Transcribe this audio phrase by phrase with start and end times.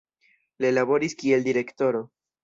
[0.63, 2.01] Li laboris kiel direktoro.